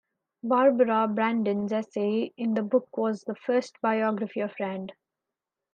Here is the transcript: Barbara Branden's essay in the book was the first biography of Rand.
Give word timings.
Barbara 0.41 1.07
Branden's 1.07 1.71
essay 1.71 2.33
in 2.35 2.55
the 2.55 2.63
book 2.63 2.89
was 2.97 3.21
the 3.21 3.35
first 3.35 3.79
biography 3.81 4.39
of 4.39 4.51
Rand. 4.59 4.93